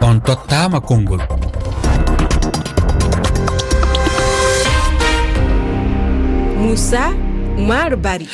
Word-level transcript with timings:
on 0.00 0.20
tottama 0.26 0.80
konngol 0.80 1.20
moussa 6.58 7.02
maro 7.58 7.96
bari. 7.96 8.26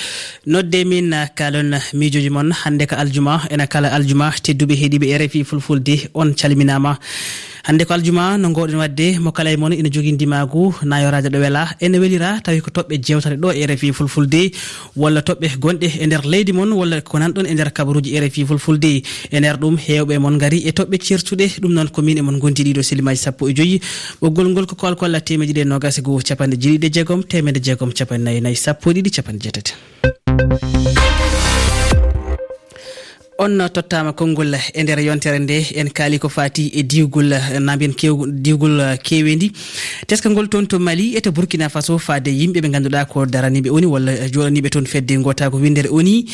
Nodde 0.46 0.84
min 0.86 1.12
kalon 1.34 1.76
miijoji 1.92 2.30
moon 2.30 2.52
hannde 2.52 2.86
ko 2.86 2.96
aljuma 2.96 3.40
ena 3.50 3.66
kala 3.66 3.88
aljuma 3.92 4.30
tedduɓe 4.44 4.74
heeɗiɓe 4.80 5.06
e 5.14 5.18
rfi 5.18 5.44
fulfulde 5.44 6.08
on 6.14 6.32
calminama. 6.34 6.98
hannde 7.66 7.84
ko 7.84 7.94
aljuma 7.94 8.38
no 8.38 8.48
gowɗen 8.54 8.78
wadde 8.78 9.18
mo 9.18 9.32
kala 9.32 9.50
e 9.50 9.56
moon 9.56 9.72
ina 9.72 9.90
jogui 9.90 10.12
ndimagu 10.12 10.74
nayoraje 10.84 11.28
ɗo 11.34 11.38
weela 11.42 11.62
ene 11.80 11.98
welira 11.98 12.40
tawi 12.40 12.60
ko 12.60 12.70
toɓɓe 12.70 12.94
jewtate 13.02 13.36
ɗo 13.42 13.50
e 13.52 13.66
rfi 13.66 13.92
fulfulde 13.92 14.52
walla 14.96 15.20
toɓɓe 15.20 15.58
gonɗe 15.58 15.88
e 16.00 16.06
nder 16.06 16.22
leydi 16.24 16.52
moon 16.52 16.72
walla 16.72 17.00
ko 17.00 17.18
nanɗon 17.18 17.46
e 17.50 17.54
nder 17.54 17.72
kabaruji 17.72 18.20
rfi 18.20 18.46
fulfulde. 18.46 19.02
E 19.32 19.40
nder 19.40 19.56
ɗum 19.58 19.76
hewɓe 19.76 20.18
moon 20.18 20.38
gaari 20.38 20.62
e 20.68 20.70
toɓɓe 20.70 20.96
certuɗe 21.02 21.46
ɗum 21.60 21.72
noon 21.74 21.88
komin 21.88 22.18
emon 22.18 22.38
gondi 22.38 22.62
ɗiɗo 22.62 22.82
silimaji 22.82 23.18
sappo 23.18 23.48
e 23.48 23.52
joyyi 23.54 23.80
ɓoggol 24.22 24.48
ngol 24.48 24.66
ko 24.66 24.74
kolkolla 24.76 25.20
temeɗe 25.20 25.52
ɗiɗi 25.52 25.60
e 25.60 25.64
nogas 25.64 25.98
e 25.98 26.02
goho 26.02 26.20
capanɗe 26.22 26.56
jeeɗiɗi 26.62 26.86
e 26.86 26.90
jeegom 26.94 27.22
temedde 27.24 27.60
jeegom 27.64 27.90
capanɗe 27.90 28.22
nayyi 28.24 28.40
nayi 28.40 28.56
sappo 28.56 28.90
e 28.90 28.94
ɗiɗi 28.94 29.10
capanɗe 29.10 29.42
jeetati. 29.42 30.75
on 33.38 33.58
tottama 33.72 34.12
konngol 34.12 34.54
e 34.54 34.82
nder 34.82 35.00
yontere 35.00 35.38
nde. 35.38 35.66
En 35.76 35.90
kaali 35.90 36.18
ko 36.18 36.28
fati 36.28 36.70
e 36.74 36.82
diwgol 36.82 37.34
nambiyen 37.60 37.94
kew 37.94 38.26
diwgol 38.26 38.80
uh, 38.80 38.96
kewendi. 39.02 39.52
Teska 40.06 40.30
ngol 40.30 40.48
toon 40.48 40.66
to 40.66 40.78
mali 40.78 41.16
e 41.16 41.20
to 41.20 41.32
burkina 41.32 41.68
faso 41.68 41.98
fade 41.98 42.28
yimɓe 42.30 42.60
ɓe 42.60 42.70
ganduɗa 42.70 43.04
ko 43.06 43.26
daraniɓe 43.26 43.70
oni 43.70 43.86
walla 43.86 44.12
joɗaniɓe 44.28 44.70
toon 44.70 44.86
fedde 44.86 45.16
gota 45.22 45.50
ko 45.50 45.56
windere 45.58 45.88
oni 45.90 46.24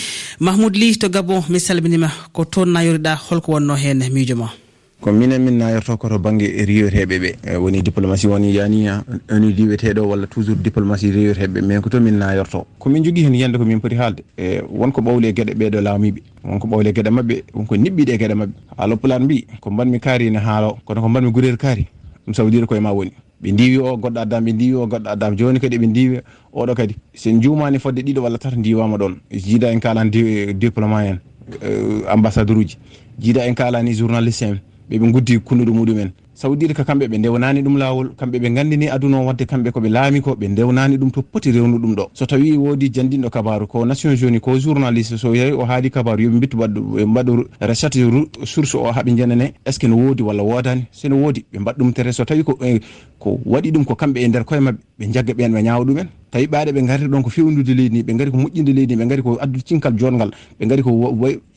mahmoud 0.41 0.77
ly 0.77 0.96
to 0.96 1.09
gabon 1.09 1.43
mi 1.48 1.59
salminima 1.60 2.09
ko 2.33 2.45
toon 2.45 2.69
nayoriɗa 2.73 3.16
holko 3.29 3.52
wonno 3.52 3.74
hen 3.74 4.05
miijo 4.12 4.37
ma 4.37 4.62
ko 5.03 5.11
minen 5.11 5.43
min 5.43 5.59
nayorto 5.59 5.97
koto 5.99 6.17
banggue 6.19 6.47
riyoteɓe 6.65 7.17
ɓe. 7.19 7.31
Eh, 7.45 7.57
woni 7.61 7.83
diplomatie 7.83 8.29
woni 8.31 8.55
yani 8.55 8.87
oni 9.31 9.53
riweteɗo 9.53 10.07
walla 10.07 10.27
toujours 10.29 10.57
diplomatie 10.63 11.11
riweteɓe 11.11 11.61
mais 11.61 11.81
ko 11.81 11.89
to 11.91 11.99
min 12.01 12.13
nayorto 12.19 12.67
komin 12.79 13.03
jogui 13.03 13.25
hen 13.25 13.35
yiyande 13.35 13.59
komin 13.59 13.80
poti 13.80 13.97
haalde 13.97 14.23
e 14.39 14.63
wonko 14.71 15.01
ɓawli 15.03 15.27
e 15.27 15.33
gueɗe 15.33 15.55
ɓeɗo 15.59 15.80
laamiɓe 15.83 16.23
wonko 16.45 16.67
ɓawli 16.69 16.89
e 16.89 16.93
gueɗe 16.93 17.11
mabɓe 17.11 17.43
wonko 17.53 17.75
niɓɓiɗe 17.77 18.13
e 18.15 18.19
gueɗe 18.19 18.35
mabɓe 18.35 18.53
haaloplan 18.79 19.23
mbi 19.25 19.47
ko 19.61 19.71
mbanmi 19.71 19.99
kaari 20.01 20.30
ne 20.30 20.39
haalo 20.39 20.79
kono 20.85 21.01
ko 21.03 21.09
mbanmi 21.09 21.30
gurel 21.33 21.57
kaari 21.57 21.87
ɗum 22.27 22.35
sawdira 22.35 22.67
koye 22.67 22.80
ma 22.80 22.93
woni. 22.93 23.11
Ɓe 23.43 23.53
ndiwi 23.53 23.79
o 23.79 23.97
goɗɗo 23.97 24.21
addama 24.21 24.47
ɓe 24.47 24.53
ndiwi 24.55 24.75
o 24.75 24.87
goɗɗo 24.87 25.09
addama 25.11 25.37
joni 25.37 25.59
kadi 25.59 25.79
ɓe 25.79 25.87
ndiwi 25.87 26.21
oɗo 26.55 26.75
kadi. 26.77 26.95
Sen 27.15 27.43
jumani 27.43 27.79
fodde 27.80 28.03
ɗiɗo 28.07 28.21
walla 28.23 28.39
tata 28.39 28.55
ndiwama 28.57 28.97
ɗon. 28.99 29.17
Jiida 29.33 29.73
en 29.73 29.80
kalani 29.80 30.55
diplôme 30.55 30.95
en 31.11 31.19
eh, 31.61 32.07
ambassadeur 32.09 32.57
uji. 32.57 32.79
Jiida 33.19 33.45
en 33.49 33.55
kalani 33.55 33.95
journaliste 33.95 34.43
en. 34.47 34.61
ɓeɓe 34.91 35.13
guddi 35.13 35.38
kunnuɗo 35.41 35.73
muɗumen. 35.73 36.11
Sabu 36.35 36.57
ɗiɗi 36.57 36.75
ka 36.75 36.85
kamɓe 36.85 37.07
ɓe 37.09 37.19
ndewnani 37.19 37.63
ɗum 37.63 37.77
lawol 37.79 38.09
kamɓe 38.16 38.38
ɓe 38.41 38.49
gandini 38.55 38.89
aduna 38.89 39.19
o 39.21 39.24
wadde 39.27 39.45
kamɓe 39.47 39.71
koɓe 39.71 39.89
laami 39.91 40.21
ko 40.21 40.33
ɓe 40.35 40.49
ndewnani 40.49 40.97
ɗum 40.99 41.11
to 41.13 41.23
poti 41.23 41.52
rewnu 41.52 41.79
ɗum 41.79 41.95
ɗo. 41.95 42.09
So 42.15 42.27
tawi 42.27 42.57
woodi 42.57 42.89
jandinɗo 42.91 43.30
kabaru 43.30 43.66
ko 43.69 43.85
nation 43.85 44.16
joni 44.16 44.41
ko 44.41 44.59
journaliste 44.59 45.19
so 45.19 45.35
yewi 45.35 45.52
o 45.52 45.65
haali 45.65 45.91
kabaru 45.91 46.23
yoɓe 46.23 46.39
bittu 46.41 46.57
ɓe 46.57 47.05
mbaɗu 47.07 47.47
rechat 47.61 47.95
source 48.45 48.74
o 48.74 48.91
haaɓe 48.91 49.15
janane 49.16 49.52
est 49.65 49.73
ce 49.73 49.79
que 49.79 49.87
no 49.87 49.97
woodi 49.97 50.23
walla 50.23 50.43
woodani? 50.43 50.87
Seno 50.91 51.17
woodi 51.17 51.45
ɓe 51.52 51.59
mbaɗ 51.61 51.77
ɗum 51.79 51.93
tere. 51.93 52.13
So 52.13 52.24
tawi 52.24 52.43
ko 52.45 52.59
eh, 52.63 52.80
ko 53.19 53.39
waɗi 53.46 53.71
ɗum 53.73 53.85
ko 53.85 53.95
kamɓe 53.95 54.19
e 54.24 54.29
nder 54.29 54.45
koye 54.45 54.61
mabɓe 54.61 54.79
ɓe 54.99 55.13
jagga 55.13 55.33
ɓen 55.35 55.52
ɓe 55.52 55.63
ñawa 55.63 55.85
ɗumen. 55.85 56.09
tawi 56.33 56.47
ɓaaɗe 56.47 56.73
ɓe 56.73 56.83
gari 56.87 57.07
ɗon 57.09 57.23
ko 57.23 57.30
fewnude 57.30 57.75
leydi 57.75 57.91
ni 57.97 58.02
ɓe 58.02 58.13
gari 58.16 58.30
ko 58.30 58.37
moƴƴinde 58.38 58.73
leydi 58.73 58.97
ni 58.97 59.02
ɓe 59.05 59.09
gari 59.09 59.23
ko 59.23 59.37
addude 59.41 59.65
cinkal 59.69 59.93
jotgal 59.99 60.30
ɓe 60.59 60.66
gari 60.66 60.83
ko 60.83 60.91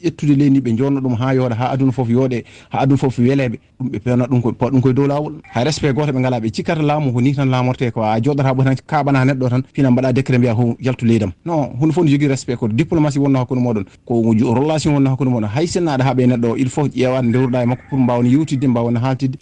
ƴettude 0.04 0.36
leydi 0.36 0.50
ni 0.52 0.60
ɓe 0.60 0.78
jonno 0.78 1.00
ɗum 1.02 1.16
ha 1.16 1.34
yooɗa 1.34 1.56
ha 1.56 1.66
aduna 1.72 1.92
foof 1.92 2.10
yooɗe 2.10 2.44
ha 2.72 2.80
aduna 2.84 2.98
foof 2.98 3.18
weleɓe 3.20 3.58
ɗum 3.80 3.88
ɓe 3.92 4.00
pewna 4.04 4.26
ɗum 4.28 4.42
koye 4.42 4.56
ɗum 4.72 4.82
koye 4.82 4.94
dow 4.94 5.08
lawol 5.08 5.34
hay 5.54 5.64
respect 5.64 5.96
goto 5.96 6.12
ɓe 6.12 6.20
ngala 6.20 6.40
ɓe 6.40 6.52
cikkata 6.52 6.82
laamu 6.82 7.14
ko 7.14 7.22
ni 7.22 7.34
tan 7.34 7.46
laamorte 7.50 7.92
ko 7.94 8.04
a 8.04 8.20
joɗata 8.20 8.52
ɓo 8.54 8.64
tan 8.64 8.76
kaɓana 8.88 9.26
neɗɗo 9.26 9.50
tan 9.50 9.62
fina 9.74 9.92
mbaɗa 9.92 10.14
décret 10.14 10.38
mbiya 10.40 10.54
ho 10.54 10.76
yaltu 10.82 11.06
leydam 11.06 11.32
non 11.46 11.72
hunde 11.80 11.94
fof 11.94 12.04
ne 12.04 12.12
jogui 12.12 12.28
respect 12.28 12.60
ko 12.60 12.68
diplomatie 12.68 13.20
wonno 13.20 13.40
hakkude 13.40 13.60
moɗon 13.62 13.86
ko 14.06 14.34
relation 14.54 14.94
wonno 14.94 15.10
hakkude 15.10 15.30
moɗon 15.30 15.48
hay 15.56 15.68
sinnaɗa 15.68 16.04
haaɓe 16.04 16.28
neɗɗo 16.28 16.48
o 16.52 16.56
il 16.58 16.70
faut 16.70 16.88
ƴewade 16.90 17.32
dewruɗa 17.32 17.64
e 17.64 17.66
makko 17.66 17.84
pour 17.90 18.00
mbawne 18.00 18.28
yewtidde 18.30 18.68
mbawne 18.68 18.98
haltidde 19.00 19.38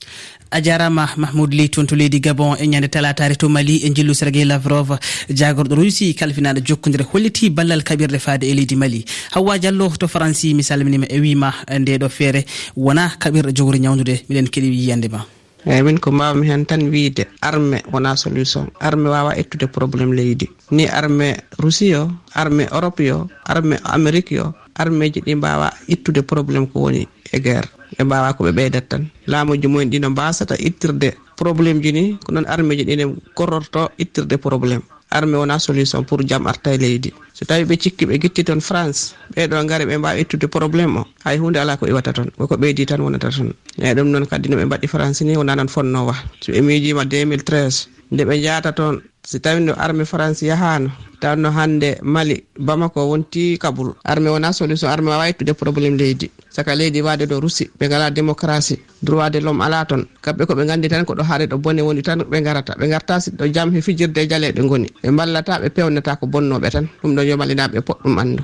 a 0.53 0.62
jarama 0.62 1.09
mahmoud 1.18 1.53
ly 1.53 1.68
toon 1.69 1.88
to 1.88 1.96
leydi 1.96 2.19
gabon 2.22 2.56
e 2.62 2.68
ñande 2.68 2.88
talatare 2.88 3.36
to 3.36 3.50
mali 3.50 3.78
e 3.86 3.90
jillu 3.90 4.13
sergei 4.13 4.46
lavrov. 4.46 4.97
jagorɗo 5.29 5.75
russi 5.75 6.13
kalfinaɗo 6.16 6.61
jokkodire 6.66 7.03
holliti 7.11 7.50
ballal 7.50 7.84
kaɓirɗe 7.84 8.19
faade 8.19 8.44
e 8.44 8.53
leydi 8.53 8.75
mali. 8.75 9.06
Hawwa 9.31 9.57
diallo 9.59 9.89
to 9.97 10.07
franci 10.07 10.53
mi 10.53 10.63
salminima 10.63 11.06
e 11.09 11.19
wima 11.19 11.53
nde 11.79 11.97
ɗo 11.97 12.09
feere. 12.09 12.45
Wona 12.75 13.11
kaɓirɗe 13.19 13.53
jogori 13.56 13.79
ñawdude 13.79 14.25
miɗen 14.29 14.50
keeɗi 14.50 14.69
yiyande 14.73 15.09
ma. 15.12 15.25
Eyyi 15.66 15.79
min 15.83 15.95
ko 15.97 16.12
mbawmi 16.12 16.47
hen 16.51 16.66
tan 16.66 16.91
wiide 16.91 17.23
armé 17.41 17.79
wona 17.91 18.17
solution. 18.17 18.67
Armé 18.81 19.07
wawa 19.09 19.31
ettude 19.39 19.67
probléme 19.72 20.12
leydi. 20.13 20.50
Ni 20.72 20.88
armé 20.88 21.38
russie 21.57 21.95
o 21.95 22.12
armé 22.35 22.67
europe 22.72 23.00
yo 23.00 23.29
armé 23.45 23.78
amérique 23.85 24.31
yo 24.35 24.53
armé 24.75 25.09
ji 25.13 25.22
ɗi 25.22 25.35
mbawa 25.35 25.72
ittude 25.88 26.22
probléme 26.23 26.67
ko 26.67 26.79
woni 26.81 27.07
e 27.31 27.39
guerre. 27.39 27.69
E 27.91 27.95
ɓe 27.95 28.03
mbawa 28.03 28.33
koɓe 28.33 28.51
ɓeydat 28.51 28.88
tan. 28.89 29.07
Laamuji 29.28 29.67
mumen 29.67 29.89
ɗino 29.89 30.09
mbasata 30.09 30.56
ittirde 30.59 31.16
probléme 31.38 31.79
ji 31.81 31.91
ni 31.94 32.17
ko 32.25 32.31
noon 32.33 32.45
armé 32.45 32.75
ji 32.75 32.83
ɗine 32.83 33.16
korrorto 33.33 33.89
ittirde 33.97 34.35
probléme 34.38 34.83
armé 35.13 35.38
wona 35.38 35.59
solution 35.59 36.03
pour 36.03 36.19
jaam 36.28 36.47
arta 36.47 36.74
e 36.74 36.78
leydi. 36.78 37.13
So 37.34 37.46
tawi 37.46 37.63
ɓe 37.66 37.75
cikki 37.81 38.06
ɓe 38.06 38.18
guitti 38.22 38.44
toon 38.44 38.62
france 38.62 39.13
ɓeɗo 39.35 39.66
gaare 39.69 39.85
ɓe 39.85 39.97
mbawi 39.97 40.22
ittude 40.22 40.47
probléme 40.47 40.97
o. 41.00 41.06
hay 41.23 41.38
hunde 41.39 41.57
ala 41.59 41.78
ko 41.78 41.88
iwata 41.88 42.11
toon 42.13 42.29
koko 42.38 42.56
ɓeydi 42.61 42.85
tan 42.85 43.01
wonata 43.01 43.29
toon 43.31 43.53
eyyi 43.81 43.95
ɗum 43.95 44.07
noon 44.11 44.25
kadi 44.28 44.50
no 44.50 44.57
ɓe 44.57 44.66
mbaɗi 44.66 44.88
france 44.88 45.22
ni 45.23 45.38
wonanan 45.38 45.67
fonnowa. 45.67 46.16
So 46.41 46.51
ɓe 46.51 46.61
miijima 46.61 47.03
2013 47.03 47.88
nde 48.11 48.23
ɓe 48.28 48.35
jaata 48.44 48.72
toon 48.75 49.01
si 49.23 49.39
tawi 49.39 49.63
no 49.63 49.73
armé 49.79 50.03
france 50.06 50.44
yahano 50.45 50.91
tawno 51.22 51.50
hande 51.51 51.95
mali 52.03 52.44
bamako 52.59 53.07
wonti 53.09 53.57
kaboul 53.57 53.95
armé 54.03 54.29
wona 54.29 54.51
solution 54.53 54.91
armé 54.91 55.09
wawa 55.09 55.29
ittude 55.29 55.53
probléme 55.56 55.95
leydi. 55.97 56.29
Saka 56.50 56.75
leydi 56.75 57.01
wade 57.01 57.23
ɗo 57.25 57.39
russi 57.39 57.69
ɓe 57.79 57.88
gala 57.89 58.12
démocratie 58.12 58.78
droit 59.01 59.29
de 59.31 59.39
l'homme 59.39 59.62
ala 59.63 59.85
toon. 59.85 60.03
Kamɓe 60.22 60.44
koɓe 60.45 60.66
gandi 60.67 60.89
tan 60.89 61.06
ko 61.06 61.16
ɗo 61.16 61.23
haare 61.23 61.47
ɗo 61.47 61.57
bone 61.57 61.79
woni 61.81 62.01
tan 62.03 62.19
ɓe 62.19 62.41
garata 62.44 62.75
ɓe 62.75 62.88
garta 62.89 63.19
si 63.22 63.31
ɗo 63.31 63.47
jaam 63.53 63.72
he 63.73 63.81
fijirde 63.81 64.17
e 64.22 64.28
jaaleɗe 64.28 64.62
goni 64.67 64.89
ɓe 65.03 65.09
ballata 65.16 65.59
ɓe 65.63 65.69
pewnata 65.69 66.16
ko 66.19 66.28
bonnoɓe 66.28 66.69
tan. 66.69 66.85
Ɗum 67.01 67.16
ɗo 67.16 67.22
yomalinaɓe 67.23 67.79
poɗɗum 67.81 68.17
andu 68.19 68.44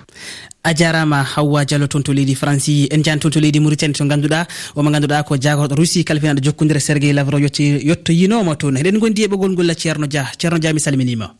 a 0.64 0.74
jarama 0.74 1.24
hawwa 1.24 1.66
diallo 1.66 1.88
toon 1.88 2.03
to 2.03 2.14
leydi 2.14 2.36
franci 2.36 2.88
en 2.92 3.03
jani 3.03 3.20
toon 3.20 3.31
to 3.31 3.40
leydi 3.40 3.59
mauritanie 3.59 3.94
to 3.94 4.06
ganduɗa 4.06 4.46
omo 4.75 4.90
ganduɗa 4.92 5.24
ko 5.24 5.36
jagorɗo 5.36 5.75
russie 5.75 6.03
kalfinaɗo 6.03 6.42
jokkodira 6.44 6.80
serguei 6.80 7.14
lavro 7.14 7.38
yettoyinoma 7.40 8.56
toon. 8.56 8.75
Heɗen 8.78 9.00
gondi 9.00 9.24
e 9.24 9.28
ɓoggol 9.28 9.52
ngol 9.53 9.75
ceerno 9.75 10.08
dia. 10.08 10.31
Ceerno 10.38 10.59
dia 10.59 10.74
mi 10.74 10.80
salminima. 10.80 11.36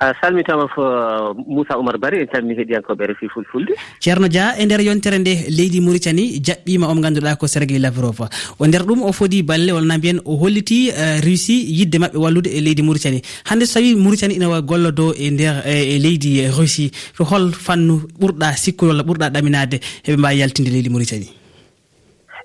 a 0.00 0.12
salmitama 0.20 0.66
fo 0.74 0.82
uh, 0.82 1.34
moussa 1.46 1.76
oumar 1.78 1.98
bari 1.98 2.20
en 2.22 2.26
calmini 2.26 2.58
heɗiyankoɓe 2.58 3.06
refi 3.06 3.28
fulfulde 3.28 3.74
ceerno 4.00 4.28
dia 4.28 4.54
e 4.58 4.66
nder 4.66 4.80
yontere 4.80 5.18
nde 5.18 5.34
leydi 5.56 5.80
mauritanie 5.80 6.40
jaɓɓima 6.42 6.90
omo 6.90 7.00
ganduɗa 7.00 7.36
ko 7.36 7.46
sergey 7.46 7.78
lavrov. 7.78 8.26
O 8.58 8.66
nder 8.66 8.82
ɗum 8.82 9.02
o 9.02 9.12
foodi 9.12 9.42
balle 9.42 9.70
wonana 9.72 9.98
mbiyen 9.98 10.20
o 10.24 10.36
holliti 10.36 10.90
uh, 10.90 11.20
russie 11.22 11.62
yidde 11.78 11.98
mabɓe 12.02 12.18
wallude 12.18 12.50
e 12.50 12.60
leydi 12.60 12.82
mauritanie 12.82 13.22
hande 13.44 13.66
so 13.66 13.78
tawi 13.78 13.94
mauritanie 13.94 14.36
ina 14.36 14.60
gollodo 14.62 15.14
e 15.14 15.30
nder 15.30 15.62
e, 15.64 15.94
e 15.94 15.98
leydi 15.98 16.48
russie 16.50 16.90
to 17.16 17.24
hol 17.24 17.52
fannu 17.52 18.02
ɓurɗa 18.18 18.56
sikkude 18.56 18.90
walla 18.90 19.02
ɓurɗa 19.02 19.30
ɗaminade 19.30 19.78
heɓe 20.06 20.16
mbawi 20.18 20.38
yaltinde 20.40 20.70
leydi 20.70 20.90
mauritanie 20.90 21.30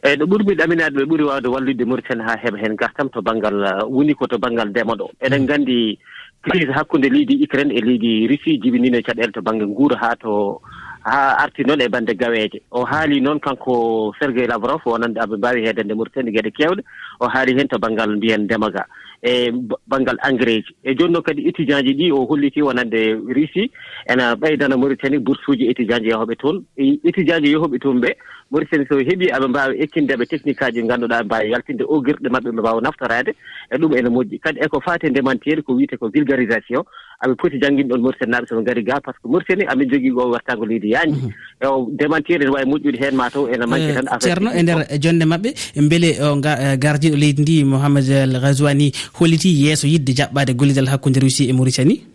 eeyi 0.04 0.18
ɗo 0.18 0.26
ɓurmi 0.26 0.56
ɗaminade 0.56 0.96
ɓe 0.96 1.06
ɓuuri 1.06 1.24
wawde 1.24 1.48
walludde 1.48 1.86
mauritanie 1.86 2.24
ha 2.24 2.38
heeɓa 2.38 2.58
hen 2.62 2.76
gartam 2.76 3.10
to 3.10 3.22
banggal 3.22 3.58
uh, 3.66 3.84
woni 3.90 4.14
ko 4.14 4.28
to 4.28 4.38
baŋngal 4.38 4.70
ndema 4.70 4.94
ɗo 4.94 5.10
eɗen 5.22 5.44
nganndi 5.44 5.98
crise 6.42 6.72
hakkunde 6.72 7.10
leydi 7.10 7.44
ukraine 7.44 7.74
e 7.76 7.82
leydi 7.82 8.28
russie 8.28 8.58
jibinino 8.62 9.02
caɗele 9.02 9.32
to 9.32 9.42
banggue 9.42 9.68
guura 9.68 9.98
ha 10.02 10.16
to 10.16 10.62
ha 11.04 11.36
arti 11.44 11.64
noon 11.64 11.82
e 11.82 11.88
bande 11.90 12.14
gaweje 12.16 12.62
o 12.72 12.86
haali 12.86 13.20
noon 13.22 13.40
kanko 13.40 14.14
sergei 14.20 14.48
lavrov 14.48 14.82
wonande 14.86 15.20
aɓe 15.20 15.38
mbawi 15.38 15.66
heedande 15.66 15.94
mauritanie 15.94 16.32
gueɗe 16.32 16.52
kewɗe 16.52 16.82
o 17.20 17.28
haali 17.28 17.58
hen 17.58 17.68
to 17.68 17.78
banggal 17.80 18.16
mbiyen 18.16 18.44
ndema 18.44 18.70
ga 18.72 18.86
e 19.24 19.52
banggal 19.88 20.18
engrais 20.30 20.64
ji 20.64 20.76
e 20.84 20.96
joni 20.96 21.14
noon 21.14 21.24
kadi 21.24 21.48
étudient 21.50 21.84
ji 21.84 21.94
ɗi 21.94 22.12
o 22.12 22.26
holliti 22.26 22.62
wonande 22.62 23.20
russie 23.36 23.72
ena 24.08 24.36
ɓeydana 24.36 24.78
mauritanie 24.78 25.20
bourse 25.20 25.44
uji 25.48 25.68
étudient 25.72 26.04
ji 26.04 26.08
e 26.08 26.12
yahoɓe 26.12 26.36
toon 26.36 26.64
e 26.78 27.00
étudient 27.04 27.44
ji 27.44 27.50
e 27.52 27.56
yahoɓe 27.56 27.80
toon 27.80 28.00
ɓe 28.00 28.16
Mauritanie 28.52 28.86
so 28.90 28.98
heeɓi 28.98 29.30
aɓe 29.32 29.48
mbawi 29.48 29.76
ekkindeɓe 29.84 30.26
technique 30.26 30.62
aji 30.62 30.82
ganduɗa 30.82 31.24
mbawi 31.24 31.52
yaltinde 31.52 31.84
o 31.88 32.02
guirɗe 32.02 32.30
mabɓe 32.30 32.50
ɓe 32.50 32.60
mbawa 32.62 32.82
naftorade 32.82 33.36
e 33.72 33.76
ɗum 33.78 33.94
ene 33.98 34.10
moƴƴi. 34.10 34.40
Kadi 34.40 34.60
eko 34.60 34.82
fate 34.82 35.10
ndemanteeri 35.10 35.62
ko 35.62 35.74
wiyete 35.74 35.98
ko 35.98 36.10
vulgarisation 36.10 36.84
aɓe 37.22 37.36
poti 37.36 37.60
jangguinde 37.62 37.94
ɗon 37.94 38.02
Mauritanie 38.02 38.32
naɓe 38.32 38.48
soɓe 38.50 38.64
gari 38.66 38.84
ga 38.84 39.02
par 39.02 39.14
ce 39.14 39.20
que 39.22 39.28
Mauritanie 39.30 39.68
amin 39.68 39.90
jogui 39.90 40.12
o 40.12 40.32
wartago 40.32 40.66
leydi 40.66 40.90
yañji 40.92 41.22
mhm. 41.22 41.32
e 41.62 41.66
o 41.68 41.90
ndemanteeri 41.94 42.44
ene 42.46 42.52
wawi 42.52 42.66
moƴƴude 42.66 43.00
hen 43.04 43.16
mataw 43.16 43.48
ene 43.48 43.66
manque 43.66 43.94
tan 43.94 44.08
eh, 44.08 44.20
ceerno 44.20 44.50
e 44.52 44.64
nder 44.64 44.80
jonde 45.00 45.26
mabɓe 45.26 45.50
beele 45.90 46.10
o 46.22 46.38
eh, 46.42 46.78
gardiɗo 46.78 47.16
leydi 47.16 47.42
ndi 47.42 47.64
mouhamad 47.64 48.10
al 48.10 48.40
gaswani 48.42 48.92
holiti 49.20 49.50
yesso 49.64 49.88
yidde 49.88 50.12
jaɓɓade 50.18 50.56
gollidal 50.56 50.90
hakkude 50.90 51.20
russie 51.20 51.50
e 51.50 51.54
mauritanie 51.54 52.09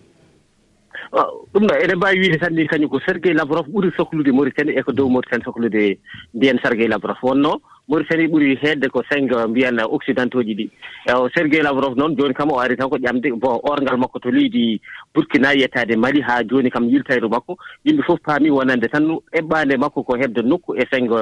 ɗum 1.54 1.66
ɗo 1.68 1.74
eɗen 1.74 1.96
mbawi 1.96 2.18
wiide 2.18 2.38
tan 2.38 2.50
ni 2.52 2.66
kañum 2.66 2.90
ko 2.90 2.98
sergey 3.06 3.32
lavrov 3.32 3.66
ɓuri 3.70 3.92
sohlude 3.96 4.32
mauritanie 4.34 4.74
e 4.76 4.82
ko 4.82 4.90
dow 4.90 5.08
mauritanie 5.08 5.44
sohlude 5.44 5.98
mbiyen 6.34 6.58
sergey 6.58 6.88
lavrov. 6.88 7.14
Wonno 7.22 7.60
mauritanie 7.88 8.26
ɓuri 8.26 8.58
hedde 8.60 8.90
ko 8.90 9.02
cinq 9.08 9.30
mbiyen 9.48 9.78
occidentaux 9.86 10.42
ji 10.42 10.54
ɗi. 10.54 10.70
E, 11.06 11.12
sergey 11.32 11.62
lavrov 11.62 11.94
noon 11.96 12.16
joni 12.18 12.34
kam 12.34 12.50
o 12.50 12.58
ari 12.58 12.76
tan 12.76 12.90
ko 12.90 12.98
ƴamde 12.98 13.38
bon 13.38 13.60
orgal 13.62 13.96
makko 13.96 14.18
to 14.18 14.30
leydi 14.30 14.80
burkina 15.14 15.54
yettade 15.54 15.94
mali 15.96 16.20
ha 16.22 16.42
joni 16.42 16.70
kam 16.70 16.88
yiltayru 16.90 17.28
makko. 17.30 17.56
Yimɓe 17.86 18.02
fof 18.02 18.18
paami 18.24 18.50
wonande 18.50 18.90
tan 18.90 19.06
eɓɓande 19.32 19.78
makko 19.78 20.02
ko 20.02 20.16
heɓde 20.16 20.42
nokku 20.42 20.74
e 20.74 20.82
cinq 20.90 21.12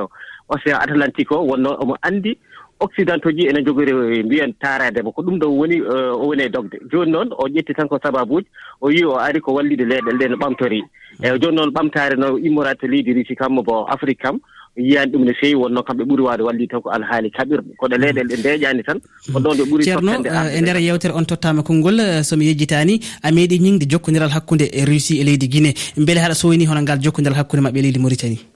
océan 0.49 0.81
atlantique 0.81 1.32
o. 1.32 1.44
Wonno 1.44 1.76
omo 1.78 1.94
anndi 2.00 2.38
occidentaux 2.82 3.32
ji 3.37 3.46
ene 3.49 3.62
jogori 3.64 3.90
eh, 3.93 4.25
mbiyen 4.25 4.52
taradema 4.61 5.12
ko 5.12 5.23
ɗum 5.23 5.38
ɗo 5.38 5.46
woni 5.58 5.76
eh, 5.76 6.12
o 6.14 6.26
woni 6.29 6.43
e 6.43 6.49
dogde. 6.49 6.76
Joni 6.90 7.12
noon 7.12 7.29
o 7.38 7.46
ƴetti 7.49 7.75
tan 7.75 7.88
ko 7.88 7.99
sababuji 8.02 8.46
o 8.81 8.90
yi 8.90 9.05
o 9.05 9.17
ari 9.17 9.40
ko 9.40 9.55
wallide 9.55 9.84
leyɗel 9.84 10.19
ɗe 10.19 10.29
no 10.31 10.37
ɓamtori. 10.37 10.82
Eyi 11.23 11.38
joni 11.40 11.56
noon 11.56 11.70
ɓamtare 11.70 12.17
no 12.19 12.38
immorata 12.38 12.87
leydi 12.87 13.14
rusi 13.14 13.34
kam 13.37 13.62
bo 13.62 13.87
afrique 13.88 14.23
kam 14.23 14.38
yiyani 14.76 15.12
ɗum 15.12 15.25
no 15.25 15.32
feewi 15.40 15.55
wonno 15.55 15.82
kamɓe 15.82 16.05
ɓuuri 16.05 16.23
wawde 16.23 16.43
wallide 16.43 16.70
tan 16.70 16.81
ko 16.82 16.90
alhaali 16.90 17.31
kaɓirɗe. 17.31 17.76
Koɗo 17.79 17.96
leyɗel 17.96 18.26
ɗe 18.29 18.37
ndeƴani 18.40 18.82
tan 18.85 18.99
ko 19.32 19.38
ɗon 19.40 19.56
ɗe 19.56 19.64
ɓuuri 19.70 19.85
ceerno 19.85 20.12
eh, 20.12 20.58
e 20.58 20.61
nder 20.61 20.76
yewtere 20.76 21.14
on 21.14 21.25
tottama 21.25 21.62
konngol 21.62 22.00
somi 22.25 22.46
yejjitani 22.46 23.00
a 23.23 23.31
meeɗi 23.31 23.58
ñingde 23.61 23.87
jokkodiral 23.88 24.31
hakkude 24.31 24.67
e 24.73 24.85
russie 24.85 25.20
e 25.20 25.25
leydi 25.25 25.49
guinée. 25.49 25.75
Beele 25.96 26.20
haɗa 26.20 26.35
sowini 26.35 26.67
hono 26.67 26.82
ngal 26.82 26.99
jokkodiral 27.00 27.37
hakkude 27.38 27.61
mabɓe 27.62 27.78
e 27.78 27.82
leydi 27.82 27.99
mauritanie. 27.99 28.51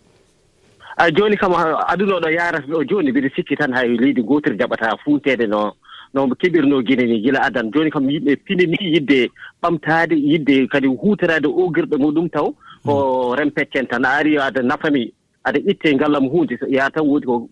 a 0.97 1.11
jooni 1.11 1.37
kam 1.37 1.53
aduna 1.53 2.21
ɗo 2.21 2.31
yarata 2.31 2.67
ɗo 2.67 2.85
jooni 2.89 3.11
mbiɗa 3.13 3.31
sikki 3.37 3.57
tan 3.57 3.73
hay 3.73 3.89
leydi 3.97 4.23
gootir 4.23 4.57
jaɓataa 4.59 4.97
funtede 5.05 5.47
no 5.47 5.73
no 6.15 6.27
keɓirno 6.29 6.83
gine 6.87 7.05
ni 7.07 7.21
gila 7.21 7.43
adan. 7.43 7.71
Jooni 7.73 7.91
kam 7.91 8.09
yimɓe 8.09 8.37
pinini 8.45 8.77
yidde 8.81 9.29
ɓamtaade 9.63 10.15
yidde 10.17 10.67
kadi 10.69 10.87
huutorade 10.89 11.47
ogirɗe 11.47 11.97
muɗum 11.99 12.29
taw 12.31 12.47
hmm. 12.49 12.85
ko 12.85 13.35
rempeccen 13.37 13.87
tan. 13.87 14.05
A 14.05 14.09
ari 14.19 14.39
ada 14.39 14.63
nafami 14.63 15.13
aɗa 15.47 15.59
itte 15.71 15.95
ngallam 15.95 16.29
hunde 16.29 16.59
ya 16.69 16.91
tan 16.91 17.05
woodi 17.07 17.27
ko 17.27 17.49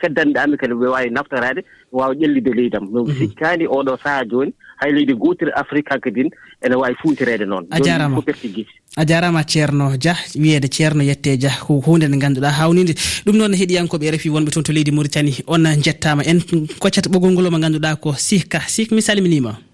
keddanɗe 0.00 0.38
ami 0.40 0.56
kadi 0.56 0.74
ɓe 0.74 0.86
wawi 0.94 1.10
naftorade 1.10 1.60
wawa 1.92 2.14
ƴellide 2.14 2.52
leydam 2.54 2.84
donc 2.92 3.08
mhm. 3.08 3.18
sikkani 3.18 3.64
oɗo 3.66 3.96
saaha 4.02 4.24
joni 4.30 4.52
hay 4.80 4.92
leydi 4.92 5.14
gootiri 5.14 5.52
afrique 5.54 5.90
hankadin 5.90 6.28
ene 6.62 6.74
wawi 6.74 6.94
funtirede 7.02 7.46
noon. 7.46 7.66
A 7.70 7.80
jarama 7.80 8.16
ko 8.16 8.22
perti 8.22 8.66
a 8.96 9.04
jarama 9.04 9.42
ceerno 9.44 9.96
dia 9.96 10.14
wiyede 10.36 10.68
ceerno 10.68 11.02
yette 11.02 11.36
dia 11.36 11.50
ko 11.66 11.80
hunde 11.86 12.08
nde 12.08 12.18
ganduɗa 12.18 12.50
hawnide 12.60 12.92
ɗum 13.24 13.36
noon 13.36 13.54
heeɗiyankoɓe 13.54 14.04
e 14.04 14.10
refi 14.10 14.28
wonɓe 14.28 14.50
toon 14.50 14.64
to 14.64 14.72
leydi 14.72 14.90
mauritanie 14.90 15.42
on 15.46 15.64
jettama 15.82 16.22
en. 16.24 16.40
Koccata 16.78 17.08
ɓoggol 17.10 17.32
ngol 17.32 17.50
mo 17.50 17.58
ganduɗa 17.58 17.96
ko 17.96 18.12
sihka. 18.12 18.60
Sik 18.68 18.92
mi 18.92 19.02
salminima 19.02 19.67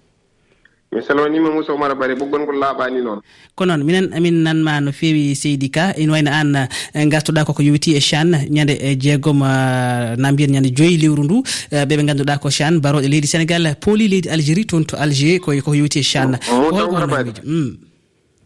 mi 0.95 1.01
salminima 1.03 1.49
moussa 1.51 1.73
oumar 1.73 1.93
bari 1.99 2.15
ɓoggol 2.15 2.41
ngol 2.43 2.57
laaɓani 2.59 3.01
noon. 3.03 3.19
Ko 3.55 3.65
noon 3.65 3.83
minen 3.83 4.13
amin 4.15 4.37
nanma 4.43 4.79
no 4.81 4.91
fewi 4.91 5.35
seydi 5.35 5.69
ka. 5.69 5.91
Ene 5.97 6.11
wayno 6.11 6.31
an 6.31 6.55
eh, 6.95 7.05
gartoɗa 7.11 7.45
koko 7.45 7.61
yowiti 7.61 7.95
e 7.95 7.99
chan 7.99 8.31
ñande 8.49 8.73
eh, 8.79 8.95
jeegom 8.97 9.41
eh, 9.43 10.15
na 10.17 10.31
mbiyen 10.31 10.51
ñande 10.55 10.71
joyi 10.77 10.97
lewru 10.97 11.23
ndu. 11.23 11.43
Ɓeɓe 11.71 12.03
ganduɗa 12.07 12.39
ko 12.39 12.49
chan 12.49 12.79
baroɗe 12.79 13.07
leydi 13.11 13.27
sénégal 13.27 13.75
pooli 13.81 14.07
leydi 14.07 14.29
algérie 14.29 14.65
toon 14.65 14.83
to 14.85 14.95
alger 14.97 15.39
koy 15.39 15.59
koko 15.59 15.75
yowiti 15.75 15.99
e 15.99 16.03
chan. 16.03 16.37
Ko 16.47 16.71
holko 16.71 16.95
horabaji 16.95 17.31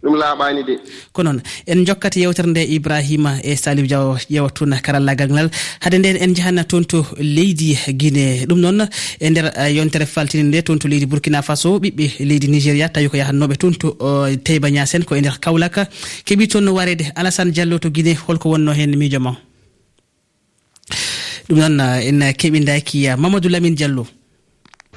ɗum 0.04 0.16
laaɓani 0.16 0.64
de. 0.64 0.76
Ko 1.12 1.24
noon. 1.24 1.42
En 1.68 1.86
jokkata 1.86 2.20
yewtere 2.20 2.48
nde 2.48 2.62
ibrahima 2.64 3.40
e 3.44 3.56
salif 3.56 3.86
diaw 3.88 4.16
ƴewa 4.32 4.50
tun 4.54 4.72
karallagal 4.82 5.30
ngal. 5.30 5.50
Hade 5.82 5.98
nden 6.00 6.16
en 6.18 6.34
jahanna 6.36 6.64
toon 6.64 6.84
to 6.86 7.06
leydi 7.18 7.76
guine 8.00 8.46
ɗum 8.48 8.60
noon 8.60 8.88
e 9.20 9.30
nder 9.30 9.52
e, 9.58 9.74
yontere 9.76 10.06
faltini 10.06 10.44
nde 10.44 10.62
toon 10.64 10.80
to 10.80 10.88
leydi 10.88 11.06
bourkina 11.06 11.42
faso 11.42 11.80
ɓiɓɓe 11.80 12.24
leydi 12.26 12.48
nigéria 12.48 12.88
tawi 12.90 13.10
ko 13.10 13.18
yahannoɓe 13.18 13.58
toon 13.58 13.74
to 13.76 13.98
teyba 14.44 14.70
ñasen 14.72 15.04
ko 15.04 15.16
e 15.16 15.20
nder 15.22 15.40
kawlaka 15.40 15.88
keeɓi 16.26 16.48
toon 16.48 16.62
no 16.64 16.74
warede 16.74 17.12
alassane 17.16 17.52
diallo 17.52 17.78
to 17.80 17.90
guine 17.90 18.16
holko 18.28 18.50
wonno 18.52 18.72
hen 18.72 18.96
miijo 18.96 19.20
ma. 19.20 19.36
Ɗum 21.50 21.58
noon 21.60 21.80
en 21.80 22.32
keɓidaki 22.34 23.08
mamadou 23.18 23.50
lamine 23.50 23.76
diallo. 23.76 24.08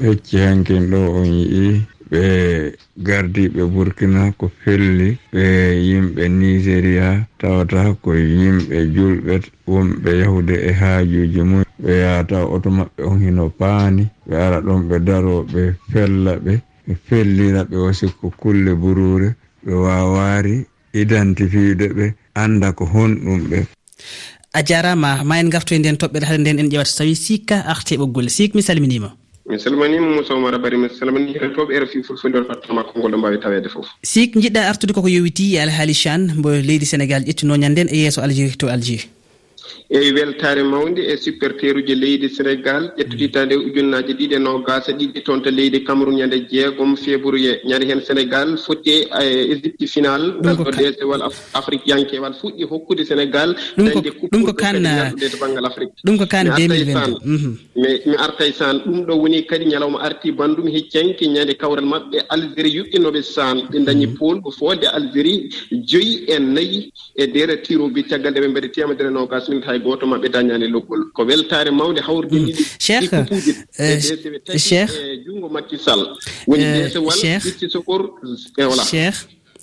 E 0.00 0.14
cihankin 0.24 0.90
ɗo 0.90 0.98
on 1.20 1.24
yii. 1.26 1.82
ɓe 2.12 2.76
gardiɓe 3.06 3.62
burkina 3.74 4.32
ko 4.38 4.50
felli 4.62 5.08
ɓe 5.32 5.44
yimɓe 5.88 6.22
nigéria 6.38 7.08
tawata 7.40 7.96
ko 8.02 8.10
yimɓe 8.14 8.76
julɓe 8.94 9.34
wonɓe 9.66 10.10
yahude 10.20 10.54
e 10.68 10.72
haajuji 10.80 11.40
mum 11.50 11.64
ɓe 11.82 11.92
yahata 12.02 12.38
oto 12.54 12.68
maɓɓe 12.78 13.00
on 13.10 13.18
hino 13.24 13.44
paani 13.60 14.04
ɓe 14.28 14.34
ara 14.46 14.58
ɗon 14.66 14.80
ɓe 14.88 14.96
daro 15.08 15.34
ɓe 15.52 15.62
fella 15.92 16.32
ɓe 16.44 16.52
ɓe 16.86 16.92
fellira 17.06 17.60
ɓe 17.70 17.76
wasi 17.84 18.06
ko 18.20 18.26
kulle 18.40 18.72
burure 18.82 19.28
ɓe 19.64 19.72
wawari 19.84 20.66
identifiede 20.92 21.86
ɓe 21.96 22.06
anda 22.34 22.72
ko 22.72 22.84
honɗum 22.84 23.40
ɓe. 23.50 23.58
A 24.52 24.60
jarama 24.62 25.24
ma 25.24 25.40
en 25.40 25.48
gartoy 25.48 25.78
nden 25.78 25.96
toɓɓere 25.96 26.24
haade 26.28 26.40
nden 26.40 26.58
en 26.58 26.68
ƴewata 26.68 26.92
tawi 26.98 27.14
sikka 27.16 27.56
arte 27.72 27.96
ɓoggol 27.96 28.28
sik 28.28 28.54
mi 28.54 28.62
salminima 28.62 29.16
mi 29.48 29.58
salminima 29.58 30.06
moussa 30.16 30.34
oumar 30.34 30.54
abari 30.54 30.76
mi 30.82 30.88
salmini 30.98 31.32
heɗotoɓe 31.34 31.72
rfi 31.82 32.02
fulfulde 32.06 32.36
on 32.38 32.84
konngol 32.92 33.12
ɗo 33.12 33.18
mbawi 33.18 33.38
tawede 33.40 33.68
foof 33.74 33.86
sik 34.02 34.30
jiɗɗa 34.42 34.60
artude 34.70 34.92
koko 34.92 35.08
yowiti 35.08 35.58
alhaali 35.58 35.94
chan 35.94 36.22
mbo 36.38 36.50
leydi 36.68 36.86
sénégal 36.86 37.22
ƴettuno 37.28 37.56
ñanden 37.62 37.88
e 37.90 37.96
yesso 38.04 38.20
algérie 38.22 38.56
to 38.56 38.68
algérie. 38.68 39.08
eyi 39.90 40.12
weltare 40.12 40.62
mawde 40.62 41.00
e 41.12 41.16
superteruji 41.16 41.94
leydi 41.94 42.28
sénégal 42.36 42.82
ƴettotitade 42.98 43.54
ujunnaji 43.56 44.12
ɗiɗi 44.18 44.34
e 44.34 44.38
nogas 44.38 44.86
ɗiɗi 44.98 45.22
toon 45.24 45.42
to 45.42 45.50
leydi 45.50 45.84
cameron 45.84 46.16
ñande 46.16 46.46
jeegom 46.50 46.96
février 46.96 47.60
ñande 47.68 47.84
hen 47.90 48.00
sénégal 48.08 48.56
foti 48.58 48.90
e 49.22 49.52
égypte 49.52 49.86
final 49.86 50.22
ɗo 50.42 51.08
wal 51.10 51.22
afrique 51.54 51.86
yankewal 51.86 52.34
fuɗɗi 52.40 52.64
hokkude 52.70 53.04
sénégal 53.04 53.54
dande 53.76 54.10
ɗum 54.32 54.42
ko 54.44 54.52
kanɗe 54.52 55.28
to 55.30 55.36
banggal 55.38 55.66
afrique. 55.66 55.92
ɗum 56.06 56.16
ko 56.18 56.26
kan 56.26 56.44
2022 56.46 57.58
mi 57.76 58.16
arta 58.18 58.46
e 58.46 58.52
san 58.52 58.78
ɗum 58.84 59.06
ɗo 59.06 59.14
woni 59.22 59.46
kadi 59.46 59.64
ñalawma 59.66 59.98
arti 60.02 60.32
bandum 60.32 60.68
heccenke 60.68 61.22
ñande 61.26 61.54
kawral 61.56 61.84
mabɓe 61.86 62.18
algérie 62.28 62.74
yuɓɓinoɓe 62.78 63.22
san 63.22 63.56
ɓe 63.70 63.78
dañi 63.84 64.06
pol 64.18 64.40
ko 64.42 64.50
fodde 64.50 64.86
algérie. 64.86 65.48
Joyi 65.70 66.24
e 66.28 66.38
nayyi 66.38 66.92
e 67.16 67.26
nder 67.26 67.50
e 67.50 67.56
tirobi 67.62 68.02
caggal 68.04 68.30
nde 68.32 68.40
ɓe 68.40 68.48
mbaɗi 68.48 68.68
temedere 68.74 69.08
e 69.08 69.12
nogas 69.12 69.48
anndi 69.62 69.66
hay 69.66 69.78
goto 69.80 70.06
maɓɓe 70.06 70.28
dañani 70.28 70.68
loggol 70.68 71.12
ko 71.14 71.24
weltare 71.24 71.70
mawde 71.70 72.00
hawrde 72.00 72.36
hmm. 72.36 72.46
ɗiɗi 72.46 72.64
cheikh 72.78 73.12
e 73.12 73.18
eh, 73.78 73.98
e 73.98 74.54
e 74.54 74.58
cheikh 74.58 74.90
junngo 75.24 75.48
makki 75.48 75.78
sall 75.78 76.02
woni 76.46 76.64
eh, 76.64 76.74
deesewal 76.74 77.18
itti 77.48 77.68
sokor 77.70 78.02
e 78.58 78.62
voilà 78.64 78.84
cheikh 78.90 79.18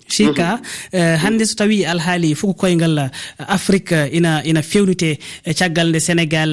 chika 0.08 0.56
mhm. 0.56 0.98
eh, 0.98 1.16
hannde 1.22 1.44
so 1.46 1.54
tawi 1.54 1.84
alhaali 1.84 2.34
fof 2.34 2.50
ko 2.50 2.66
koyngal 2.66 3.10
afrique 3.38 4.08
ina 4.12 4.42
ina 4.44 4.62
fewnite 4.62 5.18
caggal 5.58 5.88
nde 5.90 6.00
sénégal 6.00 6.52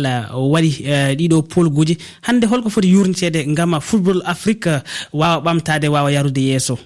waɗi 0.53 0.71
ɗiɗo 1.19 1.41
polguji. 1.53 1.97
Hannde 2.21 2.45
holko 2.45 2.69
foti 2.69 2.89
yurnitede 2.93 3.41
ngam 3.47 3.79
football 3.81 4.21
afrique 4.25 4.69
wawa 5.13 5.41
ɓamtade 5.45 5.87
wawa 5.89 6.11
yarude 6.11 6.41
yeeso. 6.41 6.77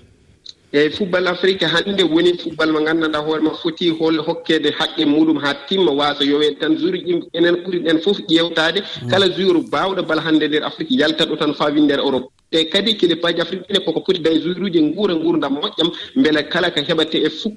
eyyi 0.73 0.89
football 0.91 1.27
afrique 1.27 1.63
hannde 1.73 2.03
woni 2.13 2.31
football 2.37 2.71
mo 2.71 2.79
nganndanɗaa 2.81 3.21
hoore 3.25 3.41
ma 3.43 3.51
foti 3.61 3.89
hol 3.99 4.17
hokkede 4.27 4.69
haqqe 4.79 5.03
muɗum 5.05 5.37
haa 5.43 5.53
timma 5.67 5.91
waasa 5.91 6.23
yowe 6.23 6.47
tan 6.59 6.77
jour 6.77 6.93
uji 6.95 7.23
enen 7.33 7.55
ɓuri 7.63 7.79
ɗen 7.85 7.99
fof 8.01 8.17
ƴeewtaade. 8.29 8.79
Mm. 9.03 9.09
Kala 9.09 9.27
jour 9.37 9.55
baawɗo 9.71 10.01
bal 10.07 10.19
hannde 10.19 10.47
nder 10.47 10.63
afrique 10.63 10.91
yalta 10.91 11.25
ɗo 11.25 11.35
tan 11.37 11.53
faawi 11.53 11.81
ndeer 11.81 11.99
europe. 11.99 12.27
Te 12.51 12.63
kadi 12.69 12.95
kine 12.95 13.15
paji 13.15 13.41
afrique 13.41 13.67
ɗine 13.67 13.83
koko 13.85 13.99
poti 13.99 14.19
daye 14.21 14.39
jour 14.39 14.55
uji 14.63 14.81
nguura 14.81 15.13
nguurdam 15.15 15.53
moƴƴam 15.59 15.89
beele 16.15 16.41
kala 16.49 16.71
ko 16.71 16.79
heɓate 16.79 17.15
e 17.19 17.29
fuk 17.29 17.53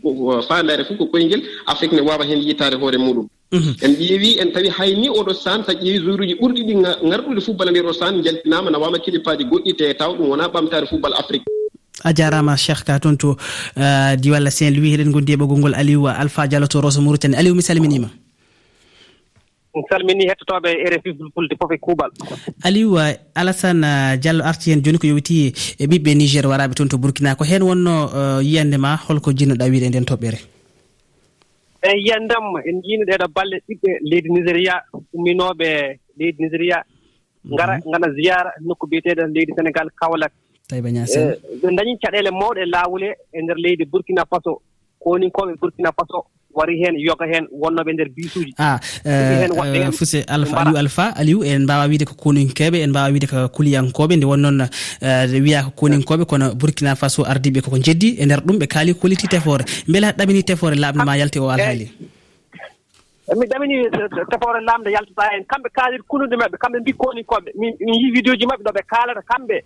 faandaare 0.48 0.84
fof 0.84 0.98
koyngel 1.10 1.42
afrique 1.66 1.92
ne 1.92 2.00
waawa 2.00 2.24
heen 2.24 2.42
yittaade 2.42 2.74
hoore 2.74 2.98
muɗum. 2.98 3.28
Uhuh. 3.52 3.74
En 3.82 3.94
ƴeewi 3.94 4.40
en 4.40 4.50
tawi 4.52 4.68
hay 4.68 4.94
ni 4.96 5.08
oɗo 5.08 5.32
san 5.34 5.62
so 5.64 5.72
ƴeewi 5.72 6.02
jour 6.04 6.20
uji 6.20 6.34
ɓurɗi 6.34 6.62
ɗi 6.66 6.74
garɗude 7.10 7.40
football 7.40 7.70
ndeer 7.70 7.86
o 7.86 7.92
san 7.92 8.20
jaltinama 8.24 8.70
na 8.70 8.78
waama 8.78 8.98
kilipaaji 8.98 9.44
goɗɗi 9.44 9.76
te 9.76 9.94
taw 9.94 10.14
ɗum 10.16 10.28
wonaa 10.30 10.48
ɓamtare 10.48 10.86
football 10.88 11.14
afrique. 11.14 11.44
a 12.04 12.12
jarama 12.12 12.56
cheikh 12.56 12.84
ka 12.86 12.98
toon 13.00 13.16
to 13.16 13.36
euh, 13.76 14.16
diwalla 14.16 14.50
saint 14.50 14.70
louis 14.76 14.94
eɗen 14.94 15.10
gondi 15.12 15.32
e 15.32 15.36
ɓoggol 15.36 15.58
ngol 15.58 15.74
aliou 15.74 16.06
alpha 16.06 16.46
diallo 16.46 16.66
to 16.66 16.80
roso 16.80 17.00
mauritanie. 17.00 17.36
Aliou 17.38 17.54
mi 17.54 17.62
salminima. 17.62 18.08
Mi 19.74 19.82
salmini 19.90 20.28
hettotoɓe 20.28 20.70
e 20.84 20.86
rfi 20.92 21.10
fulfulde 21.18 21.54
fof 21.58 21.70
e 21.72 21.78
kuuɓal. 21.78 22.10
Aliou 22.62 22.98
euh, 22.98 23.14
alassane 23.34 23.84
euh, 23.84 24.16
diallo 24.16 24.44
arti 24.44 24.70
hen 24.70 24.82
joni 24.84 24.98
ko 24.98 25.06
yowiti 25.06 25.52
e 25.78 25.84
ɓiɓɓe 25.86 26.14
niger 26.14 26.46
waraɓe 26.46 26.74
toon 26.74 26.88
to 26.88 26.98
burkina 26.98 27.34
ko 27.36 27.44
hen 27.44 27.62
wonno 27.62 28.40
yiyande 28.42 28.76
ma 28.76 28.96
holko 29.08 29.32
jinnoɗa 29.32 29.70
wiide 29.70 29.86
e 29.86 29.88
nden 29.88 30.04
toɓɓere? 30.04 30.54
Eyi 31.84 32.00
yiyandem 32.04 32.46
en 32.68 32.76
jiino 32.82 33.04
ɗeɗo 33.04 33.26
balle 33.34 33.56
ɗiɓɓe 33.68 33.90
leydi 34.10 34.28
nigéria 34.30 34.74
umminoɓe 35.12 35.68
leydi 36.18 36.42
nigéria 36.42 36.78
gara 37.44 37.76
mhm. 37.78 37.90
gana 37.92 38.08
ziyara 38.16 38.50
nokku 38.66 38.86
biyeteɗo 38.86 39.26
leydi 39.34 39.52
sénégal 39.56 39.88
kawlak 40.00 40.32
tawi 40.68 40.92
ñasen 40.92 41.22
eh, 41.28 41.36
ɓe 41.62 41.68
dañi 41.76 41.98
caɗele 42.02 42.30
mawɗe 42.30 42.64
laawule 42.72 43.08
e 43.32 43.42
ndeer 43.42 43.58
leydi 43.58 43.84
burkina 43.84 44.24
faso. 44.30 44.60
Konin 45.00 45.30
koɓe 45.30 45.54
burkina 45.60 45.92
faso 45.92 46.24
wari 46.54 46.78
heen 46.80 46.96
yoga 46.98 47.26
heen 47.26 47.46
wonnooɓe 47.52 47.92
ndeer 47.92 48.08
bisuuji 48.08 48.54
ah, 48.58 48.78
eh, 49.04 49.48
eh, 49.74 49.92
fuse 49.92 50.22
alpha 50.26 50.56
aliou 50.60 50.76
alpha. 50.76 51.12
Aliou 51.16 51.44
en 51.44 51.62
mbawa 51.64 51.84
wiide 51.86 52.04
ko 52.06 52.14
koninkeɓe 52.14 52.80
en 52.82 52.90
mbawa 52.90 53.08
wiide 53.12 53.26
ko 53.26 53.48
kuliyankoɓe. 53.48 54.16
Nde 54.16 54.24
wonnoon 54.26 54.68
wiya 55.44 55.62
ko 55.64 55.70
koninkoɓe 55.80 56.24
kono 56.24 56.54
burkina 56.54 56.96
faso 56.96 57.22
ardiɓe 57.24 57.60
koko 57.60 57.76
jeddi. 57.78 58.16
E 58.18 58.24
nder 58.26 58.40
ɗum 58.40 58.56
ɓe 58.58 58.66
kaali 58.66 58.94
koliti 58.94 59.28
tefore. 59.28 59.64
Beela 59.88 60.12
ɗamini 60.12 60.42
tefore 60.44 60.74
laaɓnde 60.74 61.04
ma 61.04 61.16
yalti 61.18 61.38
o 61.38 61.48
alhaali. 61.50 61.90
Mi 63.36 63.46
ɗamini 63.46 63.90
tefore 64.30 64.60
laamde 64.64 64.88
yaltata 64.92 65.28
hen 65.32 65.44
kamɓe 65.44 65.68
kaalir 65.76 66.00
kunude 66.08 66.36
maɓɓe 66.36 66.56
kamɓe 66.56 66.80
mbi 66.80 66.92
koninkoɓe 66.92 67.50
min 67.58 67.94
yi 68.00 68.10
vidéo 68.14 68.34
ji 68.36 68.46
maɓɓe 68.46 68.62
ɗo 68.64 68.72
ɓe 68.72 68.82
kaalata 68.88 69.22
kamɓe. 69.28 69.56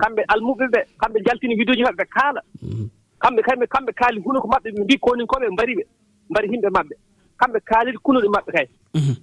kamɓe 0.00 0.22
almuɓe 0.28 0.64
ɓe 0.74 0.80
kamɓe 1.00 1.18
jaltini 1.26 1.54
vidéo 1.58 1.74
ji 1.74 1.82
maɓɓe 1.82 1.96
ɓe 2.02 2.06
kaala. 2.16 2.40
Kamɓe 3.22 3.40
kamɓe 3.42 3.66
kamɓe 3.74 3.92
kaali 4.00 4.18
huno 4.24 4.40
ko 4.40 4.48
maɓɓe 4.48 4.68
ɓe 4.74 4.80
mbi 4.84 4.98
konin 4.98 5.26
koɓe 5.26 5.46
mbari 5.52 5.74
ɓe 5.78 5.84
mbari 6.30 6.48
himɓe 6.52 6.68
maɓɓe. 6.76 6.94
Kamɓe 7.40 7.58
kaalir 7.68 7.96
kunuɗe 8.04 8.28
maɓɓe 8.34 8.50
kay. 8.56 8.66
Mm-hmm. 8.94 9.16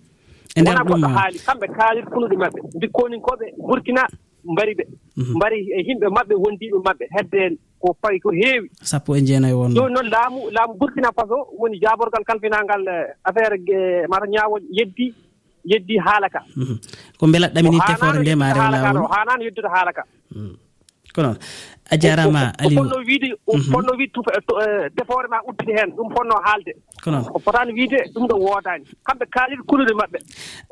E 0.56 0.62
Wona 0.62 0.84
goɗɗo 0.90 1.08
haali 1.18 1.38
kamɓe 1.48 1.68
kaalir 1.78 2.06
kunuɗe 2.14 2.36
maɓɓe. 2.44 2.60
Mbi 2.78 2.88
koninkoɓe 2.98 3.46
burkina 3.68 4.04
mbari 4.52 4.74
ɓe. 4.80 4.84
Mm-hmm. 5.18 5.36
Mbari 5.38 5.58
e 5.78 5.80
yimɓe 5.88 6.08
maɓɓe 6.18 6.34
wondiɓe 6.44 6.78
maɓɓe. 6.88 7.06
Hedde 7.16 7.38
en 7.46 7.54
ko 7.82 7.96
fayi 8.02 8.20
ko 8.20 8.30
heewi. 8.32 8.68
Sappo 8.82 9.16
e 9.16 9.22
jeenayi 9.22 9.54
wonno. 9.54 9.76
Joni 9.76 9.94
noon 9.94 10.10
laamu 10.10 10.40
laamu 10.56 10.74
burkina 10.80 11.10
faso 11.16 11.38
woni 11.60 11.80
jaaborgal 11.82 12.24
kalfinangal 12.26 12.82
eh, 12.88 13.14
affaire 13.24 13.58
mata 14.10 14.26
ñaawo 14.28 14.60
yeddi 14.72 15.14
yeddi 15.66 15.98
haala 15.98 16.30
ka. 16.30 16.42
Mm-hmm. 16.56 16.78
Ko 17.18 17.28
mbela 17.28 17.48
ɗaminirte 17.48 17.96
foore 18.00 18.20
ndemare 18.20 18.60
wala 18.60 19.02
o 19.02 19.08
hanano 19.08 19.44
yeddude 19.44 19.68
haala 19.74 19.92
ka. 19.94 20.04
Mm. 20.36 20.56
ko 21.14 21.22
noon 21.22 21.38
a 21.90 21.98
jarama 21.98 22.54
alifonno 22.60 22.96
wiide 23.08 23.36
mhm. 23.48 23.72
fonno 23.72 23.92
wiide 23.98 24.12
tufa 24.14 24.32
eh, 24.32 24.44
eh, 24.64 24.92
defore 24.96 25.28
ma 25.28 25.38
uddini 25.48 25.74
hen 25.80 25.90
ɗum 25.92 26.10
fonno 26.16 26.36
haalde. 26.44 26.76
Ko 27.04 27.12
noon 27.12 27.26
o 27.34 27.40
fotani 27.40 27.74
wiide 27.74 27.98
ɗum 28.14 28.28
ɗo 28.28 28.36
woodani. 28.40 28.86
Kamɓe 29.06 29.26
kaaliɗe 29.34 29.64
kulude 29.68 29.94
mabɓe 29.94 30.20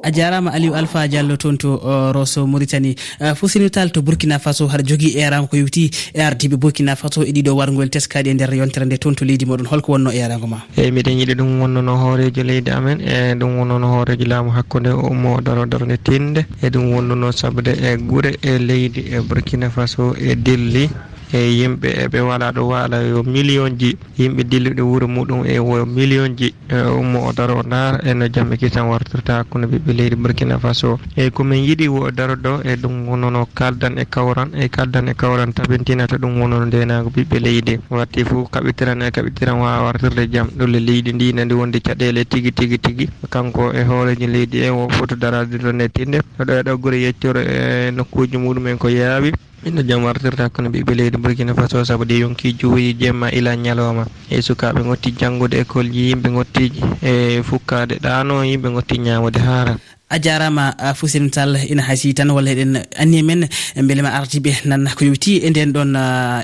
a 0.04 0.12
jarama 0.12 0.52
aliou 0.52 0.74
alpha 0.76 1.08
diallo 1.08 1.38
toon 1.38 1.58
to 1.58 1.80
rosso 2.14 2.46
mauritanie. 2.48 2.96
Eh, 3.20 3.34
Fusinital 3.36 3.92
to 3.92 4.02
burkina 4.02 4.40
faso 4.40 4.68
haɗa 4.68 4.84
jogui 4.84 5.18
erango 5.18 5.48
ko 5.48 5.58
yewti 5.58 5.92
e 6.14 6.22
ardiɓe 6.22 6.58
burkina 6.58 6.96
faso 6.96 7.24
e 7.24 7.32
ɗiɗo 7.32 7.52
wargol 7.56 7.90
teskaɗi 7.90 8.30
e 8.30 8.34
nder 8.34 8.54
yontere 8.54 8.86
nde 8.86 8.98
toon 8.98 9.16
to 9.16 9.26
leydi 9.26 9.46
moɗon. 9.46 9.68
Holko 9.68 9.92
wonno 9.92 10.12
erango 10.12 10.48
ma 10.48 10.62
eyyi 10.78 10.92
miɗen 10.92 11.18
yiiɗi 11.20 11.36
ɗum 11.36 11.62
wonnono 11.62 11.98
hoorejo 11.98 12.44
leydi 12.44 12.72
amen 12.72 13.02
e 13.02 13.36
ɗum 13.36 13.60
wonnono 13.60 13.88
hoorejo 13.94 14.26
laamu 14.26 14.52
hakkude 14.52 14.90
e 14.90 14.94
ummo 14.94 15.42
daro 15.42 15.66
darode 15.66 15.98
tinde 15.98 16.46
e 16.64 16.70
ɗum 16.70 16.94
wonnono 16.94 17.32
sabude 17.32 17.72
e 17.76 17.98
guure 17.98 18.38
e 18.42 18.58
leydi 18.58 19.02
e 19.16 19.20
burkina 19.22 19.70
faso 19.70 20.16
e 20.18 20.36
dilli 20.36 20.90
e 21.34 21.40
yimɓe 21.60 21.90
eɓe 22.06 22.20
waɗa 22.30 22.52
ɗo 22.56 22.62
waala 22.68 22.98
yo 23.04 23.24
million 23.24 23.70
ji. 23.80 23.98
Yimɓe 24.20 24.44
dilliɗo 24.44 24.84
wuuro 24.84 25.08
muɗum 25.08 25.46
e 25.46 25.60
wo 25.60 25.86
million 25.86 26.36
ji. 26.36 26.54
E 26.70 26.76
ummo 27.00 27.28
o 27.28 27.32
daro 27.34 27.60
o 27.60 27.64
ndaara 27.64 28.00
eno 28.04 28.28
jamme 28.28 28.58
kisan 28.58 28.88
wartirta 28.92 29.34
hakkude 29.40 29.66
ɓiɓɓe 29.68 29.92
leydi 29.94 30.16
burkina 30.16 30.60
faso. 30.60 31.00
Eyyi 31.16 31.32
komin 31.32 31.64
yiiɗi 31.64 31.88
wo 31.88 32.12
daro 32.12 32.36
ɗo 32.36 32.62
e 32.64 32.76
ɗum 32.76 33.08
wonono 33.08 33.46
kaldan 33.56 33.98
e 33.98 34.06
kawran 34.06 34.50
e 34.56 34.68
kaldan 34.70 35.08
e 35.10 35.14
kawran 35.14 35.54
tabintinata 35.54 36.18
ɗum 36.18 36.40
wonono 36.42 36.66
ndenago 36.66 37.10
ɓiɓɓe 37.10 37.40
leydi. 37.40 37.80
Watti 37.90 38.24
fo 38.26 38.48
kaɓitiran 38.52 39.02
e 39.02 39.12
kaɓitiran 39.12 39.60
wawa 39.60 39.86
wartirde 39.86 40.28
jaam 40.32 40.48
ɗolle 40.58 40.80
leydi 40.80 41.14
ndi 41.14 41.34
nandi 41.34 41.54
wonde 41.54 41.80
caɗele 41.80 42.26
tigui 42.26 42.52
tigui 42.52 42.78
tigui 42.80 43.10
kanko 43.30 43.72
e 43.74 43.84
hooreji 43.84 44.28
leydi 44.28 44.64
en 44.68 44.74
o 44.74 44.90
foti 44.90 45.16
darade 45.16 45.56
ɗo 45.58 45.72
nettinde. 45.72 46.20
Oɗo 46.40 46.64
ɗo 46.64 46.72
e 46.74 46.78
guure 46.78 46.98
yeccoro 47.02 47.40
e 47.40 47.92
nokkuji 47.92 48.38
muɗumen 48.38 48.78
ko 48.78 48.88
yaawi. 48.90 49.32
inno 49.66 49.82
jaam 49.84 50.04
wartirta 50.04 50.50
kono 50.50 50.70
ɓiɓɓe 50.70 50.94
leydi 50.96 51.18
burkina 51.18 51.54
faso 51.54 51.84
saabu 51.86 52.06
de 52.06 52.20
yonki 52.20 52.54
juuyi 52.60 52.94
jemma 53.00 53.30
ila 53.32 53.56
ñalawma. 53.56 54.06
E 54.30 54.42
sukaɓe 54.42 54.82
gotti 54.84 55.12
janggude 55.20 55.54
école 55.62 55.90
ji 55.92 56.10
yimɓe 56.10 56.30
gotti 56.34 56.72
e 57.04 57.42
fukkade 57.44 58.00
ɗano 58.02 58.44
yimɓe 58.44 58.70
gotti 58.74 58.98
ñamude 59.00 59.38
haara. 59.40 59.78
A 60.10 60.20
jarama 60.20 60.74
fusirm 60.96 61.32
sall 61.32 61.56
ina 61.70 61.84
haysi 61.84 62.14
tan 62.14 62.30
walla 62.32 62.52
eɗen 62.52 62.82
anni 62.98 63.22
men 63.24 63.48
beele 63.88 64.02
ma 64.02 64.10
ardiɓe 64.10 64.66
nan 64.66 64.90
ko 64.98 65.06
yowiti 65.06 65.38
e 65.46 65.50
nden 65.50 65.72
ɗon 65.72 65.96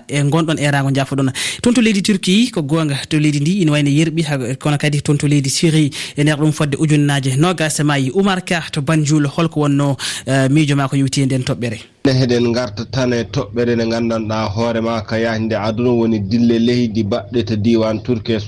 e 0.07 0.21
gonɗon 0.23 0.57
erago 0.59 0.89
jafoɗon 0.93 1.31
toon 1.61 1.73
to 1.73 1.81
leydi 1.81 2.01
turquie 2.01 2.49
ko 2.51 2.61
gonga 2.61 2.95
to 3.09 3.19
leydi 3.19 3.39
ndi 3.41 3.61
ina 3.63 3.71
wayno 3.71 3.89
yerɓi 3.89 4.23
kono 4.57 4.77
kadi 4.77 5.01
toon 5.01 5.17
to 5.17 5.27
leydi 5.27 5.49
syrie 5.49 5.89
e 6.15 6.23
nder 6.23 6.37
ɗum 6.37 6.53
fodde 6.53 6.77
ujunnaje 6.77 7.35
nogas 7.35 7.79
maayi 7.83 8.11
oumar 8.13 8.45
ka 8.45 8.61
to 8.71 8.81
banjoul 8.81 9.27
holko 9.27 9.59
wonno 9.59 9.97
e, 10.25 10.47
miijo 10.49 10.75
ma 10.77 10.87
ko 10.87 10.95
yowiti 10.95 11.21
e 11.23 11.25
nden 11.25 11.41
toɓɓere. 11.43 11.96
ne 12.07 12.13
heɗen 12.13 12.53
garta 12.53 12.85
tan 12.85 13.11
e 13.13 13.23
toɓɓere 13.33 13.75
nde 13.75 13.85
gandanɗa 13.91 14.37
hoore 14.55 14.81
ma 14.81 15.01
ka 15.01 15.17
yahnde 15.17 15.55
aduna 15.67 15.91
woni 15.99 16.19
dille 16.19 16.57
leydi 16.59 17.03
baɗɗe 17.03 17.39
to 17.47 17.55
diwan 17.55 17.99
turke 18.03 18.33
e 18.37 18.39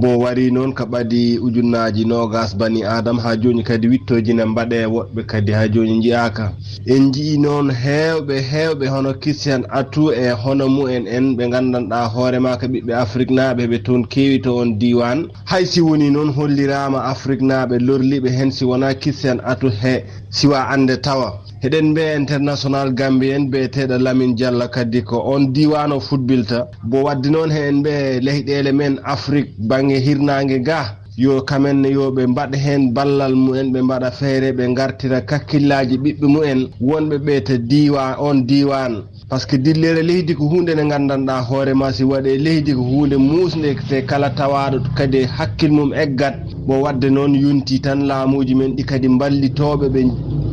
bo 0.00 0.08
wari 0.18 0.50
noon 0.52 0.72
ka 0.72 0.84
ɓadi 0.84 1.38
ujunnaji 1.38 2.04
nogas 2.04 2.54
bani 2.56 2.84
adama 2.84 3.22
ha 3.22 3.36
joni 3.36 3.62
kadi 3.64 3.88
wittoji 3.88 4.34
ne 4.34 4.44
mbaɗe 4.44 4.86
woɗɓe 4.86 5.26
kadi 5.26 5.52
ha 5.52 5.68
joni 5.68 6.00
jiyaka 6.02 6.52
en 6.86 7.10
jii 7.12 7.38
noon 7.38 7.70
hewɓe 7.70 8.36
hewɓe 8.50 8.86
hono 8.88 9.14
christian 9.20 9.66
atou 9.70 10.12
e 10.12 10.30
hono 10.30 10.68
mumen 10.68 11.06
en 11.08 11.34
ɓe 11.36 11.50
gandanɗa 11.50 12.06
hoorema 12.14 12.56
ko 12.56 12.66
ɓiɓɓe 12.66 12.92
afrique 12.94 13.34
naɓe 13.34 13.66
ɓe 13.66 13.82
toon 13.82 14.04
kewi 14.06 14.38
to 14.42 14.56
on 14.58 14.78
diwan. 14.78 15.28
Hay 15.44 15.66
si 15.66 15.80
woni 15.80 16.10
noon 16.10 16.30
hollirama 16.32 17.02
afrique 17.04 17.42
naɓe 17.42 17.78
lorliɓe 17.80 18.30
hen 18.30 18.50
si 18.52 18.64
wona 18.64 18.94
christian 18.94 19.40
atou 19.44 19.70
he 19.70 20.04
siwa 20.30 20.68
ande 20.70 20.96
tawa. 21.02 21.45
heɗen 21.62 21.86
mbiya 21.90 22.16
international 22.16 22.92
gambien 22.94 23.50
biyeteɗo 23.50 23.98
lamin 23.98 24.34
diallo 24.36 24.68
kadi 24.68 25.02
ko 25.02 25.16
on 25.34 25.52
diwan 25.52 25.92
o 25.92 26.00
futbilta 26.00 26.68
bo 26.84 27.02
wadde 27.04 27.28
noon 27.30 27.50
hen 27.50 27.82
ɓe 27.82 28.20
leyɗele 28.20 28.72
men 28.72 29.00
afrique 29.04 29.52
banggue 29.58 29.98
hirnague 30.00 30.58
ga 30.62 30.96
yo 31.16 31.40
kamenne 31.42 31.88
yo 31.90 32.10
ɓe 32.12 32.26
mbaɗ 32.26 32.54
hen 32.54 32.92
ballal 32.92 33.34
mumen 33.34 33.72
ɓe 33.72 33.80
mbaɗa 33.82 34.10
feere 34.10 34.52
ɓe 34.52 34.74
gartira 34.74 35.20
kakkillaji 35.20 35.96
ɓiɓɓe 35.98 36.26
mumen. 36.28 36.68
Wonɓe 36.80 37.16
ɓe 37.18 37.40
to 37.44 37.58
diwan 37.58 38.14
on 38.18 38.46
diwan 38.46 39.02
par 39.28 39.40
ce 39.40 39.46
que 39.46 39.56
dillere 39.56 40.02
leydi 40.02 40.34
ko 40.34 40.44
hunde 40.48 40.70
nde 40.74 40.84
gandanɗa 40.90 41.40
hoorema 41.48 41.92
si 41.92 42.04
waɗe 42.04 42.38
leydi 42.38 42.72
ko 42.74 42.82
hunde 42.82 43.16
musde 43.16 43.74
te 43.88 44.02
kala 44.06 44.30
tawaɗo 44.30 44.78
kadi 44.96 45.24
hakkil 45.26 45.72
mum 45.72 45.92
eggat. 45.92 46.36
Bo 46.66 46.80
wadde 46.82 47.10
noon 47.10 47.34
yonti 47.34 47.80
tan 47.80 48.06
laamuji 48.06 48.54
men 48.54 48.76
ɗi 48.76 48.84
kadi 48.84 49.08
ballitoɓe 49.08 49.86
ɓe 49.94 50.00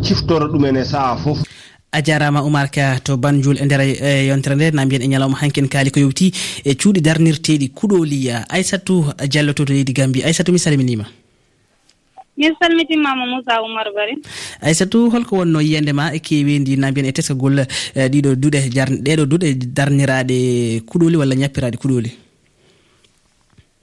ciftoro 0.04 0.48
ɗumen 0.52 0.78
e 0.78 0.86
saaha 0.86 1.18
foof 1.18 1.40
a 1.92 2.02
jarama 2.02 2.42
oumar 2.42 2.70
ka 2.72 3.00
to 3.06 3.18
banjoul 3.18 3.58
e 3.62 3.66
nder 3.66 3.82
e 3.82 4.28
yontere 4.28 4.56
nde 4.56 4.72
na 4.74 4.86
mbiyen 4.86 5.04
e 5.04 5.08
ñalawma 5.08 5.38
hanken 5.42 5.68
kaali 5.70 5.92
ko 5.92 6.00
yowti 6.00 6.34
e 6.66 6.74
cuuɗi 6.74 7.02
darnirteɗi 7.02 7.70
kuɗoliya 7.78 8.46
aissatou 8.50 9.14
diallo 9.30 9.54
to 9.54 9.66
to 9.66 9.74
leydi 9.74 9.94
gambi 9.94 10.24
aissatou 10.24 10.52
mi 10.54 10.60
salminima 10.60 11.06
min 12.38 12.56
salmitinmama 12.60 13.26
moussa 13.26 13.62
oumar 13.62 13.88
bari. 13.94 14.18
Aissatou 14.62 15.10
holko 15.10 15.38
wonno 15.42 15.62
yiyande 15.62 15.94
ma 15.94 16.12
e 16.14 16.20
kewendi 16.20 16.78
na 16.78 16.92
mbiyen 16.92 17.10
e 17.10 17.12
teskagol 17.12 17.60
eh, 17.60 18.08
ɗiɗo 18.10 18.36
duuɗe 18.36 18.70
jar 18.74 18.90
ɗeɗo 18.90 19.26
duuɗe 19.26 19.48
darniraɗe 19.78 20.38
kuɗoli 20.90 21.18
walla 21.18 21.36
ñappiraɗe 21.36 21.78
kuɗoli? 21.78 22.12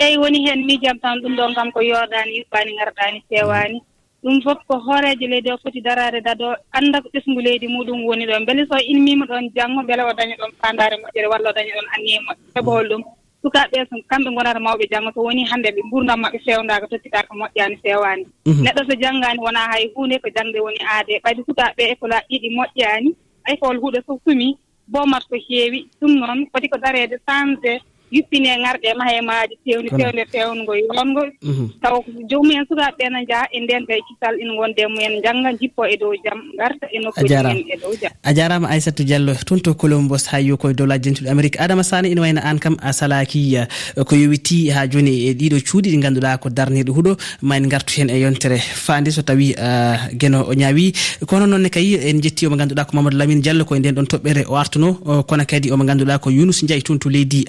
Eyi 0.00 0.16
woni 0.18 0.44
heen 0.46 0.64
miijam 0.66 0.98
tan 0.98 1.20
ɗum 1.22 1.36
ɗon 1.36 1.54
kam 1.54 1.70
ko 1.72 1.80
yordani 1.80 2.38
yuɓɓani 2.38 2.70
garɗani 2.78 3.22
fewani 3.28 3.78
ɗum 4.22 4.42
fof 4.42 4.58
ko 4.66 4.74
hoorejo 4.78 5.26
leydi 5.28 5.52
o 5.52 5.58
foti 5.62 5.80
darade 5.80 6.20
dado 6.24 6.56
annda 6.72 7.00
ko 7.00 7.08
ɓesngu 7.14 7.40
leydi 7.40 7.68
muɗum 7.68 8.04
woni 8.04 8.26
ɗon. 8.26 8.44
Beele 8.46 8.66
so 8.66 8.76
ilmima 8.76 9.26
ɗon 9.26 9.50
janngo 9.54 9.82
beele 9.86 10.02
o 10.02 10.12
daña 10.12 10.36
ɗon 10.40 10.52
fandare 10.60 10.96
moƴƴere 10.98 11.28
walla 11.30 11.50
o 11.50 11.52
daña 11.52 11.72
ɗon 11.76 11.88
anniye 11.94 12.18
moƴƴe 12.26 12.42
heɓo 12.56 12.70
holɗum 12.76 13.02
sukaaɓe 13.42 13.76
ɓe 13.78 13.86
so 13.90 13.96
kamɓe 14.10 14.30
ngonata 14.30 14.60
mawɓe 14.60 14.84
janngo 14.90 15.10
so 15.14 15.20
wonii 15.22 15.44
hannde 15.50 15.68
ɓe 15.74 15.80
nguurdam 15.86 16.20
maɓɓe 16.22 16.38
feewndaka 16.44 16.86
tottitaaka 16.88 17.32
moƴƴaani 17.34 17.76
feewaani. 17.82 18.24
Mhm. 18.46 18.62
Neɗɗo 18.64 18.80
so 18.88 18.94
janngaani 19.02 19.38
wonaa 19.40 19.68
hay 19.72 19.84
huunde 19.94 20.18
ko 20.22 20.28
jannde 20.36 20.58
woni 20.60 20.80
aade. 20.92 21.20
Ɓadi 21.24 21.40
sukaaɓe 21.48 21.82
école 21.92 22.12
aji 22.14 22.26
ɗiɗi 22.38 22.48
moƴƴaani 22.56 23.10
école 23.52 23.78
huuɗo 23.80 23.98
so 24.06 24.20
sumii 24.24 24.56
bomat 24.88 25.24
ko 25.28 25.36
heewi 25.48 25.88
ɗum 26.00 26.12
noon 26.20 26.46
foti 26.52 26.68
ko 26.68 26.78
dareede 26.78 27.16
changé 27.26 27.80
yuɓɓine 28.12 28.50
ŋarɗe 28.62 28.86
e 28.90 28.94
ma 28.98 29.04
he 29.10 29.20
maaji 29.20 29.54
fewni 29.64 29.88
fewde 29.90 30.22
fewnugo 30.32 30.74
yongo. 30.76 31.22
Mhm. 31.42 31.66
Taw 31.82 31.96
jomumen 32.30 32.64
sukaaɓe 32.68 33.00
ɓe 33.00 33.10
no 33.12 33.18
njaha 33.22 33.46
e 33.52 33.60
nden 33.60 33.86
tawi 33.86 34.02
kisal 34.08 34.34
ina 34.40 34.54
gonde 34.54 34.82
mumen 34.88 35.22
jannga 35.24 35.50
jippo 35.58 35.84
e 35.86 35.96
dow 35.96 36.12
jam 36.24 36.38
garta 36.58 36.86
e 36.92 36.98
nokkuumen 36.98 37.64
e 37.72 37.76
dow 37.82 37.92
jam. 38.00 38.12
A 38.22 38.34
jarama 38.34 38.68
aissatou 38.68 39.04
diallo 39.04 39.34
toon 39.46 39.60
to 39.60 39.74
colombos 39.74 40.26
ha 40.30 40.38
yo 40.40 40.56
koye 40.56 40.74
dowlaji 40.74 41.02
jentuɗi 41.08 41.28
amérique 41.28 41.58
adama 41.60 41.82
sane 41.82 42.06
ina 42.10 42.20
wayno 42.20 42.40
an 42.44 42.58
kam 42.58 42.76
a 42.82 42.92
salaki 42.92 43.56
eh, 43.56 43.66
ko 44.04 44.14
yowiti 44.16 44.70
ha 44.70 44.86
joni 44.86 45.28
e 45.28 45.34
ɗiɗo 45.34 45.58
cuuɗi 45.66 45.90
ɗi 45.90 45.98
ganduɗa 46.02 46.38
ko 46.38 46.48
darniɗo 46.50 46.92
huuɗo. 46.92 47.16
Ma 47.42 47.56
en 47.56 47.68
gartu 47.68 48.00
hen 48.00 48.10
e 48.10 48.20
yontere 48.20 48.58
fande 48.58 49.10
so 49.10 49.22
tawi 49.22 49.54
eh, 49.56 49.96
gueno 50.14 50.44
o 50.48 50.54
ñaawi. 50.54 50.92
Kono 51.26 51.46
noonne 51.46 51.70
kayi 51.70 51.94
en 52.08 52.20
jetti 52.22 52.46
omo 52.46 52.56
ganduɗa 52.56 52.84
ko 52.86 52.96
mamadou 52.96 53.18
lamine 53.18 53.40
diallo 53.40 53.64
koye 53.64 53.80
nden 53.80 53.94
ɗon 53.94 54.06
toɓɓere 54.06 54.44
o 54.48 54.56
artuno. 54.56 54.98
Eh, 55.06 55.22
kono 55.26 55.44
kadi 55.46 55.70
omo 55.70 55.84
ganduɗa 55.84 56.18
ko 56.18 56.30
younus 56.30 56.62
ndiaye 56.62 56.82
toon 56.82 56.98
to 56.98 57.08
leydi 57.08 57.44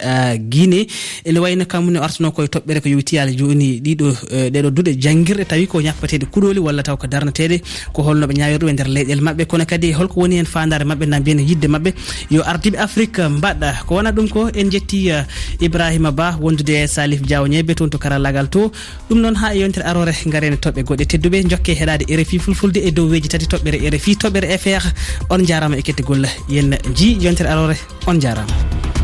guine 0.54 0.88
ene 1.26 1.40
wayno 1.40 1.66
kammune 1.66 1.98
o 2.00 2.04
artano 2.04 2.32
koye 2.32 2.48
toɓɓere 2.48 2.80
ko 2.84 2.90
yewti 2.90 3.16
yaala 3.16 3.32
joni 3.32 3.80
ɗiɗo 3.86 4.08
e, 4.36 4.50
ɗeɗo 4.54 4.70
duuɗe 4.76 4.92
jangguirɗe 5.04 5.46
tawi 5.48 5.68
ko 5.68 5.82
ñappateɗe 5.82 6.26
kuɗoli 6.34 6.60
walla 6.60 6.84
taw 6.84 6.98
ko 6.98 7.08
darneteɗe 7.08 7.62
ko 7.94 8.04
holnoɓe 8.04 8.34
ñawir 8.38 8.60
ɗum 8.60 8.70
e 8.70 8.74
nder 8.74 8.88
leyɗele 8.88 9.22
mabɓe 9.22 9.46
kono 9.48 9.66
kadi 9.66 9.94
holko 9.94 10.20
woni 10.22 10.36
hen 10.38 10.46
fandare 10.46 10.84
mabɓe 10.86 11.06
na 11.08 11.20
mbiyen 11.20 11.40
yidde 11.40 11.68
mabɓe 11.68 11.94
yo 12.30 12.42
ardiɓe 12.44 12.78
afrique 12.78 13.20
mbaɗɗa. 13.20 13.86
Ko 13.88 13.96
wona 13.96 14.12
ɗum 14.12 14.28
ko 14.30 14.50
en 14.54 14.70
jetti 14.72 15.10
e, 15.10 15.26
ibrahima 15.62 16.12
ba 16.12 16.38
wondude 16.42 16.70
e 16.84 16.88
salif 16.88 17.22
diawñebe 17.22 17.76
toon 17.76 17.90
to 17.90 17.98
karallagal 17.98 18.50
to. 18.50 18.72
Ɗum 19.10 19.20
noon 19.22 19.36
ha 19.36 19.54
e 19.56 19.60
yontere 19.60 19.86
arore 19.86 20.14
garene 20.28 20.56
toɓɓe 20.56 20.84
goɗɗe 20.84 21.06
tedduɓe 21.06 21.48
jokke 21.50 21.74
heɗade 21.80 22.06
rfi 22.10 22.40
fulfulde 22.40 22.78
e 22.78 22.92
dow 22.92 23.08
weji 23.10 23.28
tati 23.30 23.46
toɓɓere 23.46 23.78
rfi 23.96 24.16
toɓɓere 24.16 24.58
fr 24.58 24.84
on 25.30 25.46
jarama 25.46 25.78
e 25.78 25.82
kettigol 25.82 26.26
yen 26.50 26.78
ji 26.96 27.18
yontere 27.22 27.50
arore 27.50 27.76
on 28.08 28.20
jarama. 28.20 29.01